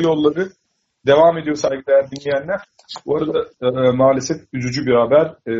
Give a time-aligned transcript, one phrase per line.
[0.00, 0.48] yolları
[1.06, 2.60] devam ediyor saygıdeğer dinleyenler.
[3.06, 5.26] Bu arada e, maalesef üzücü bir haber.
[5.26, 5.52] E,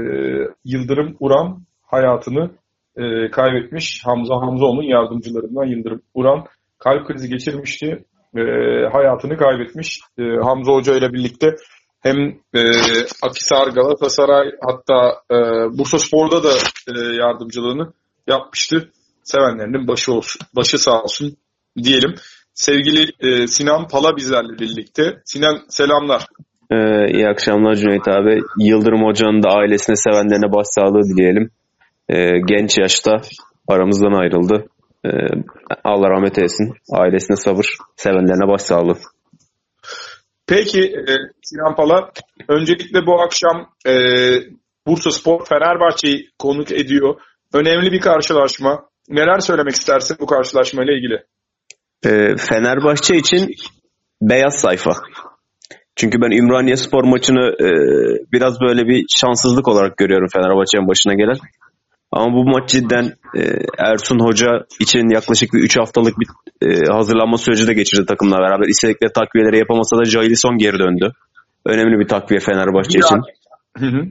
[0.65, 2.51] Yıldırım Uran hayatını
[2.97, 4.03] e, kaybetmiş.
[4.05, 6.47] Hamza Hamzaoğlu'nun yardımcılarından Yıldırım Uran
[6.79, 8.05] kalp krizi geçirmişti.
[8.37, 8.41] E,
[8.93, 10.01] hayatını kaybetmiş.
[10.19, 11.57] E, Hamza Hoca ile birlikte
[12.01, 12.17] hem
[12.55, 12.61] e,
[13.23, 15.37] Akisar, Galatasaray hatta e,
[15.79, 16.53] Bursa Spor'da da
[16.89, 17.93] e, yardımcılığını
[18.27, 18.91] yapmıştı.
[19.23, 21.37] Sevenlerinin başı olsun, başı sağ olsun
[21.83, 22.15] diyelim.
[22.55, 25.23] Sevgili e, Sinan Pala bizlerle birlikte.
[25.25, 26.27] Sinan selamlar.
[26.71, 28.41] Ee, iyi akşamlar Cüneyt abi.
[28.59, 31.51] Yıldırım Hoca'nın da ailesine sevenlerine başsağlığı dileyelim.
[32.09, 33.21] Ee, genç yaşta
[33.69, 34.67] aramızdan ayrıldı.
[35.05, 35.09] Ee,
[35.85, 36.75] Allah rahmet eylesin.
[36.93, 38.97] Ailesine sabır, sevenlerine başsağlığı.
[40.47, 41.13] Peki e,
[41.43, 42.11] Sinan Pala,
[42.49, 43.95] öncelikle bu akşam e,
[44.87, 47.21] Bursa Spor Fenerbahçe'yi konuk ediyor.
[47.53, 48.85] Önemli bir karşılaşma.
[49.09, 51.25] Neler söylemek istersin bu karşılaşmayla ilgili?
[52.05, 53.55] E, Fenerbahçe için
[54.23, 54.93] beyaz sayfa.
[55.97, 57.69] Çünkü ben Ümraniye Spor maçını e,
[58.33, 61.37] biraz böyle bir şanssızlık olarak görüyorum Fenerbahçe'nin başına gelen.
[62.13, 63.05] Ama bu maç cidden
[63.37, 63.41] e,
[63.79, 64.49] Ersun Hoca
[64.81, 66.29] için yaklaşık bir 3 haftalık bir
[66.69, 68.69] e, hazırlanma süreci de geçirdi takımla beraber.
[68.69, 71.13] İstedikleri takviyeleri yapamasa da Jailison geri döndü.
[71.67, 73.21] Önemli bir takviye Fenerbahçe için.
[73.79, 74.03] Hı hı.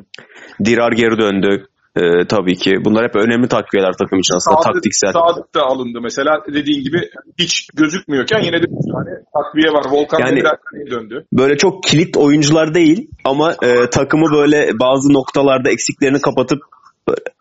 [0.65, 1.67] Dirar geri döndü.
[1.95, 2.75] Ee, tabii ki.
[2.85, 5.11] Bunlar hep önemli takviyeler takım için aslında Sadık, taktiksel.
[5.13, 9.85] Sadık da alındı mesela dediğin gibi hiç gözükmüyorken yine de bir tane takviye var.
[9.91, 10.43] Volkan yani,
[10.91, 11.25] döndü.
[11.33, 16.59] Böyle çok kilit oyuncular değil ama e, takımı böyle bazı noktalarda eksiklerini kapatıp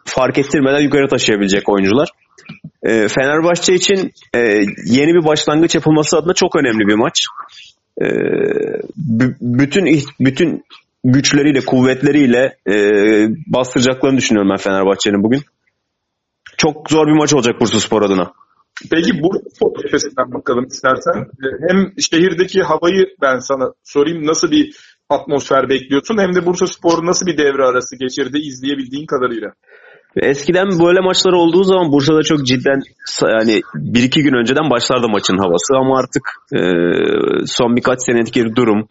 [0.05, 2.09] fark ettirmeden yukarı taşıyabilecek oyuncular.
[2.83, 4.39] E, Fenerbahçe için e,
[4.87, 7.25] yeni bir başlangıç yapılması adına çok önemli bir maç.
[8.03, 8.07] E,
[9.41, 10.65] bütün bütün
[11.05, 12.75] güçleriyle, kuvvetleriyle e,
[13.47, 15.43] bastıracaklarını düşünüyorum ben Fenerbahçe'nin bugün.
[16.57, 18.33] Çok zor bir maç olacak Bursa Spor adına.
[18.91, 21.21] Peki Bursa Spor cephesinden bakalım istersen.
[21.21, 24.27] E, hem şehirdeki havayı ben sana sorayım.
[24.27, 24.77] Nasıl bir
[25.09, 26.19] atmosfer bekliyorsun?
[26.19, 29.49] Hem de Bursa Spor nasıl bir devre arası geçirdi izleyebildiğin kadarıyla?
[30.17, 32.81] Eskiden böyle maçlar olduğu zaman Bursa'da çok cidden
[33.23, 36.23] yani bir iki gün önceden başlardı maçın havası ama artık
[36.53, 36.61] e,
[37.47, 38.89] son birkaç senelik durum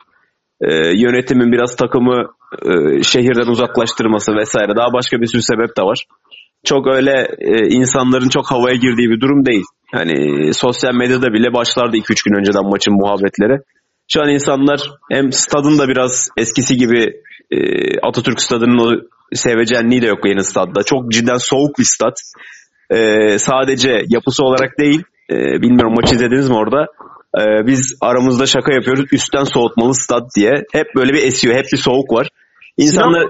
[0.62, 2.26] e, yönetimin biraz takımı
[2.66, 6.06] e, şehirden uzaklaştırması vesaire daha başka bir sürü sebep de var.
[6.66, 9.64] Çok öyle e, insanların çok havaya girdiği bir durum değil.
[9.94, 10.14] Yani
[10.54, 13.60] sosyal medyada bile başlardı 2-3 gün önceden maçın muhabbetleri.
[14.08, 14.80] Şu an insanlar
[15.12, 17.14] hem stadın da biraz eskisi gibi
[17.52, 17.58] e,
[18.00, 19.02] Atatürk stadının o
[19.34, 20.84] sevecenliği de yok yeni stadda.
[20.84, 22.16] Çok cidden soğuk bir stad.
[22.90, 26.88] E, sadece yapısı olarak değil, e, bilmiyorum maçı izlediniz mi orada?
[27.40, 29.06] E, biz aramızda şaka yapıyoruz.
[29.12, 30.64] Üstten soğutmalı stat diye.
[30.72, 31.56] Hep böyle bir esiyor.
[31.56, 32.28] Hep bir soğuk var.
[32.78, 33.28] İnsanlar...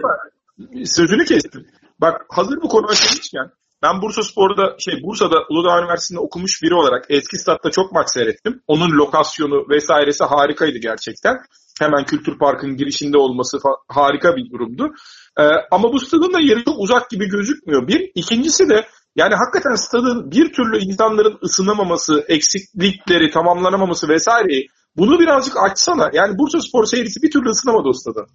[0.86, 1.68] Sözünü kestim.
[2.02, 3.52] Bak hazır bu konu açılmışken
[3.84, 8.62] ben Bursa Spor'da şey Bursa'da Uludağ Üniversitesi'nde okumuş biri olarak eski statta çok maç seyrettim.
[8.68, 11.38] Onun lokasyonu vesairesi harikaydı gerçekten.
[11.80, 13.58] Hemen Kültür Park'ın girişinde olması
[13.88, 14.94] harika bir durumdu.
[15.40, 17.88] Ee, ama bu stadın da yeri çok uzak gibi gözükmüyor.
[17.88, 18.12] Bir.
[18.16, 18.86] ikincisi de
[19.16, 24.66] yani hakikaten stadın bir türlü insanların ısınamaması, eksiklikleri tamamlanamaması vesaire
[24.98, 26.10] bunu birazcık açsana.
[26.14, 28.26] Yani Bursa Spor seyircisi bir türlü ısınamadı o stada.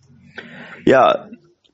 [0.87, 1.29] Ya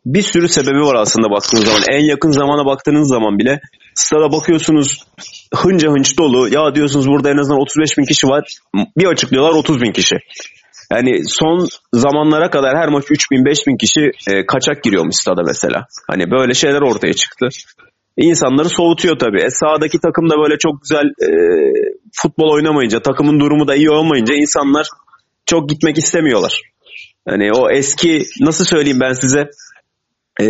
[0.06, 1.82] bir sürü sebebi var aslında baktığınız zaman.
[1.90, 3.60] En yakın zamana baktığınız zaman bile
[3.94, 5.04] stada bakıyorsunuz
[5.54, 6.48] hınca hınç dolu.
[6.48, 8.44] Ya diyorsunuz burada en azından 35 bin kişi var.
[8.98, 10.16] Bir açıklıyorlar 30 bin kişi.
[10.92, 15.42] Yani son zamanlara kadar her maç 3 bin 5 bin kişi e, kaçak giriyormuş stada
[15.46, 15.86] mesela.
[16.10, 17.48] Hani böyle şeyler ortaya çıktı
[18.16, 19.42] insanları soğutuyor tabii.
[19.42, 21.28] E, sahadaki takım da böyle çok güzel e,
[22.12, 24.86] futbol oynamayınca, takımın durumu da iyi olmayınca insanlar
[25.46, 26.60] çok gitmek istemiyorlar.
[27.28, 29.50] Yani o eski nasıl söyleyeyim ben size
[30.40, 30.46] e,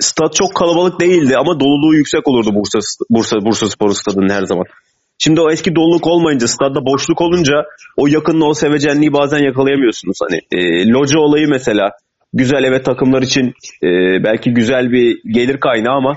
[0.00, 2.78] stat çok kalabalık değildi ama doluluğu yüksek olurdu Bursa
[3.10, 4.64] Bursa Bursa Spor stadının her zaman.
[5.18, 7.52] Şimdi o eski doluluk olmayınca, stadda boşluk olunca
[7.96, 10.18] o yakınlığı, o sevecenliği bazen yakalayamıyorsunuz.
[10.22, 11.90] Hani e, loca olayı mesela
[12.34, 13.46] güzel evet takımlar için
[13.82, 13.88] e,
[14.24, 16.14] belki güzel bir gelir kaynağı ama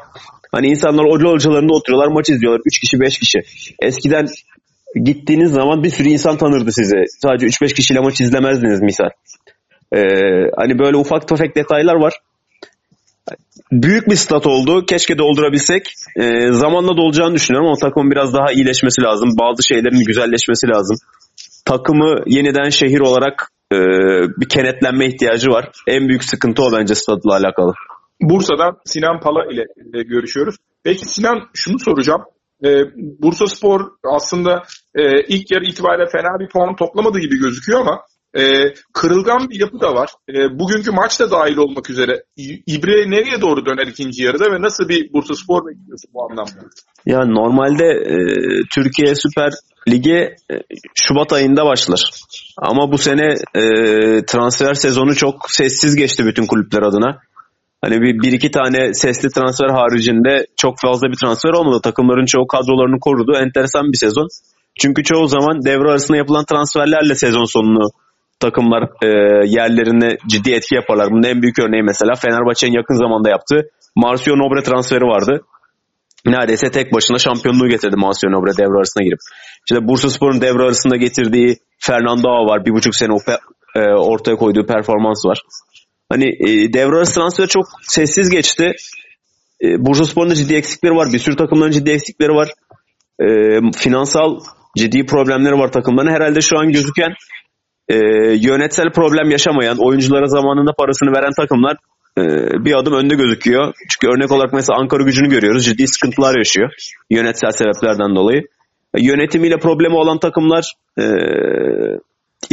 [0.52, 3.40] hani insanlar hoca hocalarında oturuyorlar maç izliyorlar 3 kişi 5 kişi.
[3.82, 4.28] Eskiden
[5.04, 7.04] gittiğiniz zaman bir sürü insan tanırdı sizi.
[7.22, 9.10] Sadece 3-5 kişiyle maç izlemezdiniz misal.
[9.96, 10.00] Ee,
[10.58, 12.14] hani böyle ufak tefek detaylar var.
[13.72, 14.86] Büyük bir stat oldu.
[14.86, 15.94] Keşke doldurabilsek.
[16.16, 19.30] Ee, zamanla dolacağını düşünüyorum ama takımın biraz daha iyileşmesi lazım.
[19.40, 20.98] Bazı şeylerin güzelleşmesi lazım.
[21.66, 23.78] Takımı yeniden şehir olarak e,
[24.38, 25.72] bir kenetlenme ihtiyacı var.
[25.88, 27.74] En büyük sıkıntı o bence stadla alakalı.
[28.22, 30.56] Bursa'dan Sinan Pala ile e, görüşüyoruz.
[30.84, 32.22] Peki Sinan şunu soracağım.
[32.66, 34.64] E, Bursa Spor aslında
[34.96, 38.02] e, ilk yarı itibariyle fena bir puan toplamadı gibi gözüküyor ama
[38.38, 40.10] e, kırılgan bir yapı da var.
[40.30, 42.24] E, bugünkü maç da dahil olmak üzere.
[42.68, 46.52] İbre nereye doğru döner ikinci yarıda ve nasıl bir Bursa Spor bekliyorsun bu anlamda?
[47.06, 48.16] Ya normalde e,
[48.76, 49.54] Türkiye Süper
[49.88, 50.56] Ligi e,
[50.96, 52.12] Şubat ayında başlar.
[52.58, 53.64] Ama bu sene e,
[54.26, 57.20] transfer sezonu çok sessiz geçti bütün kulüpler adına.
[57.82, 61.80] Hani bir, bir iki tane sesli transfer haricinde çok fazla bir transfer olmadı.
[61.84, 63.38] Takımların çoğu kadrolarını korudu.
[63.38, 64.28] Enteresan bir sezon.
[64.82, 67.90] Çünkü çoğu zaman devre arasında yapılan transferlerle sezon sonunu
[68.40, 69.08] takımlar e,
[69.48, 71.12] yerlerine ciddi etki yaparlar.
[71.12, 75.42] Bunun en büyük örneği mesela Fenerbahçe'nin yakın zamanda yaptığı Marcio Nobre transferi vardı.
[76.26, 79.20] Neredeyse tek başına şampiyonluğu getirdi Marcio Nobre devre arasına girip.
[79.70, 82.66] İşte Bursa Spor'un devre arasında getirdiği Fernando Ağa var.
[82.66, 83.14] Bir buçuk sene
[83.76, 85.42] e, ortaya koyduğu performans var.
[86.10, 88.72] Hani e, devre arası transferi çok sessiz geçti.
[89.64, 91.14] E, Bursa Spor'un ciddi eksikleri var.
[91.14, 92.50] Bir sürü takımların ciddi eksikleri var.
[93.20, 93.28] E,
[93.78, 94.40] finansal
[94.78, 96.12] ciddi problemleri var takımların.
[96.12, 97.14] Herhalde şu an gözüken
[97.90, 97.96] e,
[98.50, 101.78] yönetsel problem yaşamayan, oyunculara zamanında parasını veren takımlar
[102.18, 102.24] e,
[102.66, 103.74] bir adım önde gözüküyor.
[103.90, 105.66] Çünkü örnek olarak mesela Ankara gücünü görüyoruz.
[105.66, 106.72] Ciddi sıkıntılar yaşıyor.
[107.10, 108.42] Yönetsel sebeplerden dolayı.
[108.94, 111.06] E, yönetimiyle problemi olan takımlar e,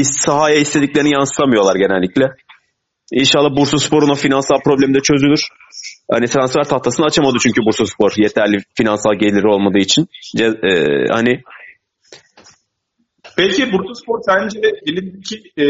[0.02, 2.25] sahaya istediklerini yansıtamıyorlar genellikle.
[3.12, 5.48] İnşallah Bursa Spor'un o finansal problemi de çözülür.
[6.10, 10.06] Hani transfer tahtasını açamadı çünkü Bursa Spor yeterli finansal geliri olmadığı için.
[10.40, 10.44] E,
[11.10, 11.42] hani
[13.36, 15.64] Peki Bursa Spor sence elindeki e,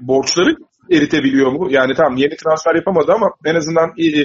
[0.00, 0.56] borçları
[0.90, 1.68] eritebiliyor mu?
[1.70, 4.24] Yani tamam yeni transfer yapamadı ama en azından e,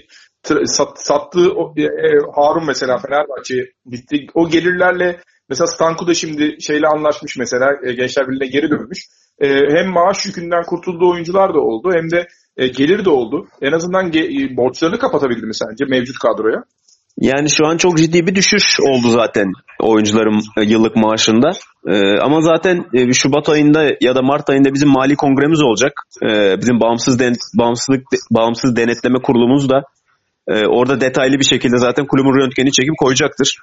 [0.65, 3.55] sat, sattığı o, e, e, Harun mesela Fenerbahçe
[3.85, 4.27] bitti.
[4.33, 8.99] O gelirlerle mesela Stanku da şimdi şeyle anlaşmış mesela e, Gençler Birliği'ne geri dönmüş.
[9.39, 12.27] E, hem maaş yükünden kurtulduğu oyuncular da oldu hem de
[12.57, 13.47] e, gelir de oldu.
[13.61, 16.63] En azından ge- e, borçlarını kapatabildi mi sence mevcut kadroya?
[17.17, 21.51] Yani şu an çok ciddi bir düşüş oldu zaten oyuncuların e, yıllık maaşında.
[21.87, 25.93] Ee, ama zaten e, Şubat ayında ya da Mart ayında bizim mali kongremiz olacak.
[26.23, 29.83] Ee, bizim bağımsız den bağımsızlık bağımsız denetleme kurulumuz da
[30.47, 33.57] e, orada detaylı bir şekilde zaten kulübün röntgeni çekip koyacaktır.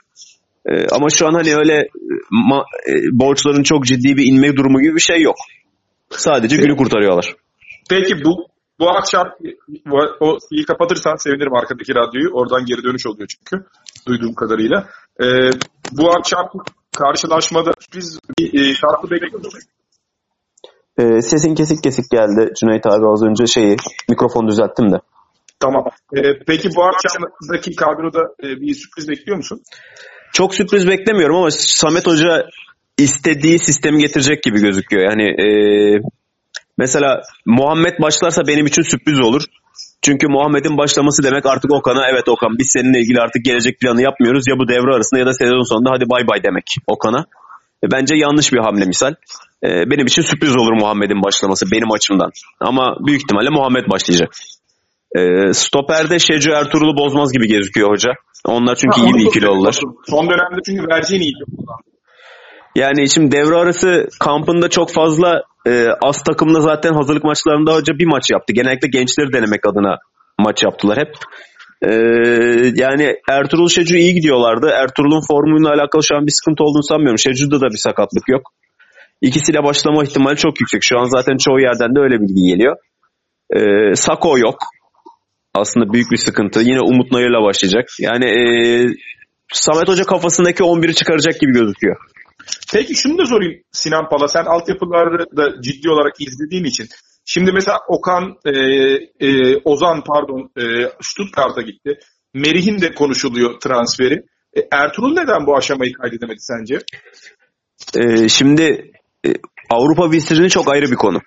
[0.67, 1.89] Ee, ama şu an hani öyle
[2.31, 5.37] ma- e, borçların çok ciddi bir inme durumu gibi bir şey yok.
[6.11, 7.35] Sadece günü kurtarıyorlar.
[7.91, 8.47] Peki bu
[8.81, 9.27] bu akşam
[10.21, 12.31] o iyi kapatırsan sevinirim arkadaki radyoyu.
[12.33, 13.67] Oradan geri dönüş oluyor çünkü
[14.09, 14.89] duyduğum kadarıyla.
[15.21, 15.51] Ee,
[15.93, 16.49] bu akşam
[16.97, 19.55] karşılaşmada biz bir e, şarkı bekliyoruz.
[20.99, 23.77] Ee, sesin kesik kesik geldi Cüneyt abi az önce şeyi
[24.09, 24.97] mikrofon düzelttim de.
[25.61, 25.85] Tamam.
[26.17, 29.63] Ee, peki bu akşamdaki kadroda e, bir sürpriz bekliyor musun?
[30.33, 32.47] Çok sürpriz beklemiyorum ama Samet Hoca
[32.99, 35.03] istediği sistemi getirecek gibi gözüküyor.
[35.03, 35.47] Yani e,
[36.79, 39.43] Mesela Muhammed başlarsa benim için sürpriz olur.
[40.03, 44.45] Çünkü Muhammed'in başlaması demek artık Okan'a evet Okan biz seninle ilgili artık gelecek planı yapmıyoruz.
[44.49, 47.27] Ya bu devre arasında ya da sezon sonunda hadi bay bay demek Okan'a.
[47.85, 49.15] E, bence yanlış bir hamle misal.
[49.65, 52.31] E, benim için sürpriz olur Muhammed'in başlaması benim açımdan.
[52.61, 54.31] Ama büyük ihtimalle Muhammed başlayacak.
[55.17, 58.11] E, Stoper'de Şecu Ertuğrul'u bozmaz gibi gözüküyor hoca.
[58.45, 59.81] Onlar çünkü ha, iyi bir ikili oldular.
[60.07, 61.33] Son dönemde çünkü vereceğin iyi.
[62.79, 68.07] Yani şimdi devre arası kampında çok fazla e, az takımla zaten hazırlık maçlarında hoca bir
[68.07, 68.53] maç yaptı.
[68.53, 69.99] Genellikle gençleri denemek adına
[70.39, 71.15] maç yaptılar hep.
[71.83, 71.93] E,
[72.75, 74.71] yani Ertuğrul Şecu iyi gidiyorlardı.
[74.75, 77.19] Ertuğrul'un formuyla alakalı şu an bir sıkıntı olduğunu sanmıyorum.
[77.19, 78.43] Şecu'da da bir sakatlık yok.
[79.21, 80.81] İkisiyle başlama ihtimali çok yüksek.
[80.83, 82.77] Şu an zaten çoğu yerden de öyle bilgi geliyor.
[83.57, 83.61] E,
[83.95, 84.59] Sako yok.
[85.55, 86.61] Aslında büyük bir sıkıntı.
[86.61, 87.85] Yine Umut Nayır'la başlayacak.
[88.01, 88.43] Yani e,
[89.53, 91.97] Samet Hoca kafasındaki 11'i çıkaracak gibi gözüküyor.
[92.73, 94.29] Peki şunu da sorayım Sinan Pala.
[94.29, 96.87] Sen altyapıları da ciddi olarak izlediğin için.
[97.25, 98.53] Şimdi mesela Okan, e,
[99.27, 100.63] e, Ozan pardon e,
[101.01, 101.99] Stuttgart'a gitti.
[102.35, 104.15] Merih'in de konuşuluyor transferi.
[104.57, 106.79] E, Ertuğrul neden bu aşamayı kaydedemedi sence?
[107.95, 108.93] E, şimdi
[109.27, 109.29] e,
[109.71, 111.21] Avrupa vitrini çok ayrı bir konu.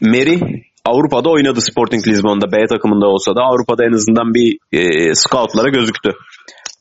[0.00, 0.40] Merih
[0.84, 6.12] Avrupa'da oynadı Sporting Lisbon'da B takımında olsa da Avrupa'da en azından bir e, scoutlara gözüktü.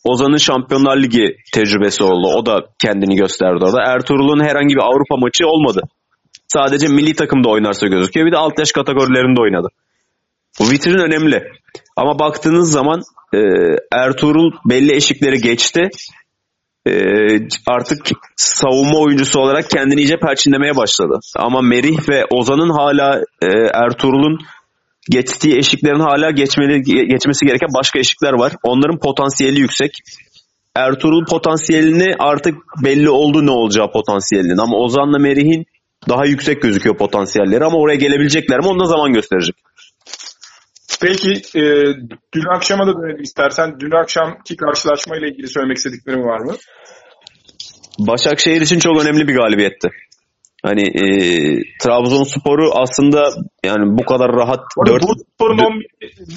[0.04, 2.28] Ozan'ın Şampiyonlar Ligi tecrübesi oldu.
[2.28, 3.82] O da kendini gösterdi orada.
[3.86, 5.82] Ertuğrul'un herhangi bir Avrupa maçı olmadı.
[6.48, 8.28] Sadece milli takımda oynarsa gözüküyor.
[8.28, 9.68] Bir de alt yaş kategorilerinde oynadı.
[10.60, 11.44] Bu vitrin önemli.
[11.96, 13.02] Ama baktığınız zaman
[13.34, 13.40] e,
[13.94, 15.90] Ertuğrul belli eşikleri geçti.
[16.88, 16.94] E,
[17.68, 17.98] artık
[18.36, 21.20] savunma oyuncusu olarak kendini iyice perçinlemeye başladı.
[21.36, 24.40] Ama Merih ve Ozan'ın hala e, Ertuğrul'un
[25.10, 28.54] geçtiği eşiklerin hala geçmeli, geçmesi gereken başka eşikler var.
[28.64, 29.92] Onların potansiyeli yüksek.
[30.76, 34.58] Ertuğrul potansiyelini artık belli oldu ne olacağı potansiyelinin.
[34.58, 35.66] Ama Ozan'la Merih'in
[36.10, 39.56] daha yüksek gözüküyor potansiyelleri ama oraya gelebilecekler mi onu da zaman gösterecek.
[41.02, 41.62] Peki e,
[42.34, 43.80] dün akşama da dönelim istersen.
[43.80, 46.56] Dün akşamki karşılaşmayla ilgili söylemek istediklerim var mı?
[48.00, 49.90] Başakşehir için çok önemli bir galibiyetti.
[50.64, 51.04] Hani e,
[51.84, 53.30] Trabzonspor'u aslında
[53.64, 55.86] yani bu kadar rahat Orada 4 bu sporun 11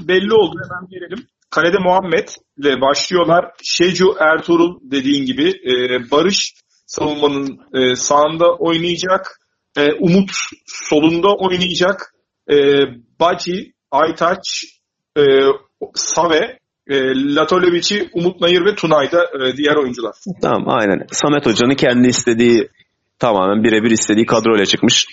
[0.08, 0.56] belli oldu.
[0.62, 1.26] Hemen gelelim.
[1.50, 2.28] Kalede Muhammed
[2.58, 3.50] ile başlıyorlar.
[3.62, 5.74] Şecu Ertuğrul dediğin gibi e,
[6.10, 6.54] Barış
[6.86, 9.40] savunmanın e, sağında oynayacak.
[9.76, 10.30] E, Umut
[10.66, 12.14] solunda oynayacak.
[12.50, 12.56] E,
[13.20, 14.64] Baci, Aytaç,
[15.18, 15.22] e,
[15.94, 16.96] Save, e,
[17.34, 20.14] Latolevici, Umut Nayır ve Tunay da e, diğer oyuncular.
[20.42, 21.06] Tamam aynen.
[21.12, 22.68] Samet Hoca'nın kendi istediği
[23.18, 25.06] tamamen birebir istediği kadroyla çıkmış.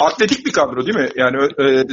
[0.00, 1.08] Atletik bir kadro değil mi?
[1.16, 1.84] Yani e,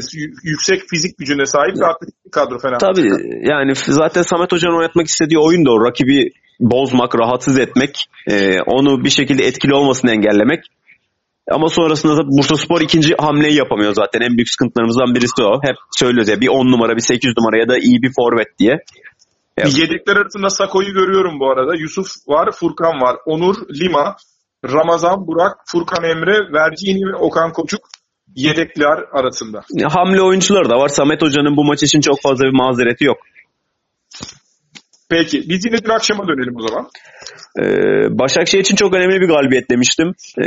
[0.44, 2.86] yüksek fizik gücüne sahip bir atletik bir kadro Fenerbahçe.
[2.86, 3.10] Tabii
[3.50, 5.86] yani zaten Samet Hoca'nın oynatmak istediği oyun da o.
[5.86, 10.63] Rakibi bozmak, rahatsız etmek, e, onu bir şekilde etkili olmasını engellemek.
[11.51, 14.22] Ama sonrasında da Bursa Spor ikinci hamleyi yapamıyor zaten.
[14.22, 15.60] En büyük sıkıntılarımızdan birisi o.
[15.63, 18.77] Hep söylüyoruz ya bir 10 numara, bir 8 numara ya da iyi bir forvet diye.
[19.58, 19.66] Ya.
[19.66, 21.76] Yedekler arasında Sako'yu görüyorum bu arada.
[21.76, 23.18] Yusuf var, Furkan var.
[23.26, 24.16] Onur, Lima,
[24.66, 27.82] Ramazan, Burak, Furkan Emre, Vercini ve Okan Koçuk
[28.36, 29.62] yedekler arasında.
[29.90, 30.88] Hamle oyuncuları da var.
[30.88, 33.18] Samet Hoca'nın bu maç için çok fazla bir mazereti yok.
[35.10, 36.88] Peki biz yine dün akşama dönelim o zaman.
[37.60, 40.08] Ee, Başakşehir için çok önemli bir galibiyet demiştim.
[40.38, 40.44] Ee,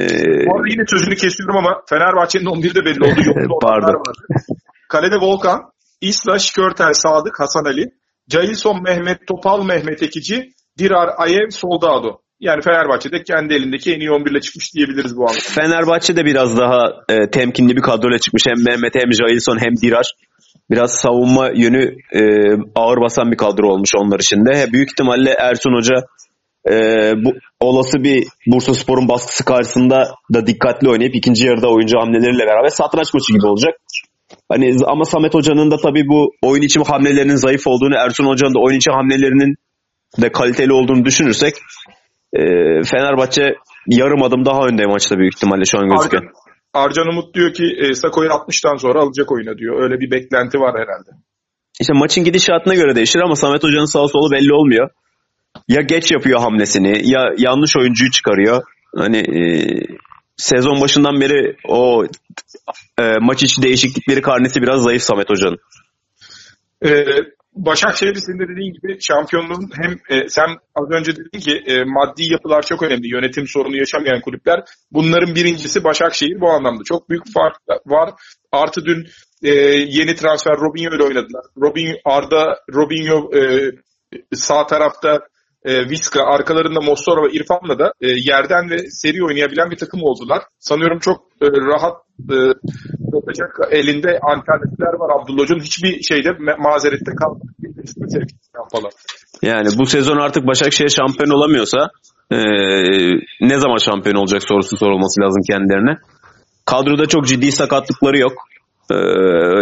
[0.46, 3.58] Bu arada yine sözünü kesiyorum ama Fenerbahçe'nin 11'de belli oldu.
[3.62, 4.02] Pardon.
[4.88, 5.60] Kalede Volkan,
[6.00, 7.90] İsla, Şikörtel, Sadık, Hasan Ali,
[8.28, 12.20] Cahilson Mehmet, Topal Mehmet Ekici, Dirar, Ayev, Soldado.
[12.40, 15.40] Yani Fenerbahçe'de kendi elindeki en iyi 11 ile çıkmış diyebiliriz bu anlamda.
[15.42, 18.42] Fenerbahçe de biraz daha e, temkinli bir kadroyla çıkmış.
[18.46, 20.12] Hem Mehmet hem Jailson hem Dirar.
[20.70, 22.22] Biraz savunma yönü e,
[22.74, 24.72] ağır basan bir kadro olmuş onlar için de.
[24.72, 25.94] Büyük ihtimalle Ersun Hoca
[26.70, 26.74] e,
[27.24, 32.68] bu olası bir Bursa Spor'un baskısı karşısında da dikkatli oynayıp ikinci yarıda oyuncu hamleleriyle beraber
[32.68, 33.74] satranç maçı gibi olacak.
[34.48, 38.58] Hani ama Samet Hoca'nın da tabii bu oyun içi hamlelerinin zayıf olduğunu, Ersun Hoca'nın da
[38.58, 39.54] oyun içi hamlelerinin
[40.22, 41.54] de kaliteli olduğunu düşünürsek
[42.32, 42.42] e,
[42.82, 43.54] Fenerbahçe
[43.86, 46.22] yarım adım daha önde maçta büyük ihtimalle şu an gözüküyor.
[46.22, 46.34] Arcan,
[46.74, 49.82] Arcan Umut diyor ki e, Sako'yu 60'tan sonra alacak oyuna diyor.
[49.82, 51.10] Öyle bir beklenti var herhalde.
[51.80, 54.90] İşte maçın gidişatına göre değişir ama Samet Hoca'nın sağ solu belli olmuyor.
[55.68, 58.62] Ya geç yapıyor hamlesini ya yanlış oyuncuyu çıkarıyor.
[58.96, 59.40] Hani e,
[60.38, 62.04] sezon başından beri o
[62.98, 65.58] e, maç içi değişiklikleri karnesi biraz zayıf Samet Hoca'nın.
[66.84, 67.04] Ee,
[67.58, 72.32] Başakşehir'de senin de dediğin gibi şampiyonluğun hem e, sen az önce dedin ki e, maddi
[72.32, 73.14] yapılar çok önemli.
[73.14, 74.64] Yönetim sorunu yaşamayan kulüpler.
[74.92, 76.84] Bunların birincisi Başakşehir bu anlamda.
[76.84, 78.10] Çok büyük fark var.
[78.52, 79.06] Artı dün
[79.42, 79.50] e,
[79.88, 81.44] yeni transfer Robinho ile oynadılar.
[81.62, 83.72] Robinho, Arda, Robinho e,
[84.34, 85.20] sağ tarafta
[85.64, 90.42] e, Viska, arkalarında Mossoro ve İrfan'la da e, yerden ve seri oynayabilen bir takım oldular.
[90.58, 91.96] Sanıyorum çok e, rahat
[92.30, 92.36] e,
[93.70, 95.60] elinde alternatifler var Abdullah Hoca'nın.
[95.60, 97.42] Hiçbir şeyde ma- mazerette kalmadı.
[99.42, 101.90] Yani bu sezon artık Başakşehir şampiyon olamıyorsa
[102.30, 102.38] e,
[103.40, 105.98] ne zaman şampiyon olacak sorusu sorulması lazım kendilerine.
[106.64, 108.32] Kadroda çok ciddi sakatlıkları yok.
[108.90, 108.96] E,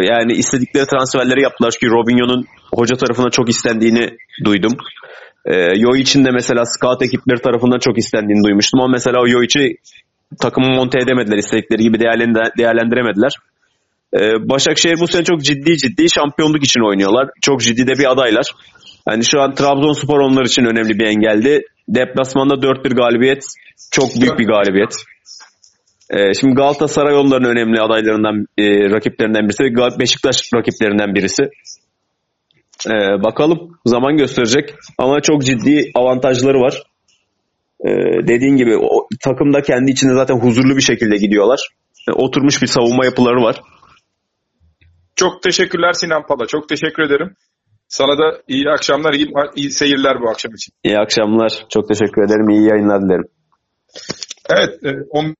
[0.06, 4.72] yani istedikleri transferleri yaptılar ki Robinho'nun hoca tarafından çok istendiğini duydum.
[5.46, 9.42] E, Yo için de mesela scout ekipleri tarafından çok istendiğini duymuştum ama mesela o Yo
[9.42, 9.76] içi
[10.40, 11.38] takımı monte edemediler.
[11.38, 12.00] istedikleri gibi
[12.58, 13.32] değerlendiremediler.
[14.14, 17.28] Ee, Başakşehir bu sene çok ciddi ciddi şampiyonluk için oynuyorlar.
[17.42, 18.46] Çok ciddi de bir adaylar.
[19.08, 21.62] Yani şu an Trabzonspor onlar için önemli bir engeldi.
[21.88, 23.44] Deplasmanda 4-1 galibiyet
[23.90, 24.94] çok büyük bir galibiyet.
[26.10, 29.98] Ee, şimdi Galatasaray onların önemli adaylarından, e, rakiplerinden birisi.
[30.00, 31.42] Beşiktaş rakiplerinden birisi.
[32.86, 36.82] Ee, bakalım zaman gösterecek ama çok ciddi avantajları var.
[37.84, 37.88] Ee,
[38.28, 41.68] dediğin gibi o, takım da kendi içinde zaten huzurlu bir şekilde gidiyorlar.
[42.08, 43.60] Yani oturmuş bir savunma yapıları var.
[45.16, 46.46] Çok teşekkürler Sinan Pala.
[46.46, 47.36] Çok teşekkür ederim.
[47.88, 50.72] Sana da iyi akşamlar, iyi, iyi seyirler bu akşam için.
[50.84, 51.66] İyi akşamlar.
[51.68, 52.50] Çok teşekkür ederim.
[52.50, 53.28] İyi yayınlar dilerim.
[54.50, 55.34] Evet, 10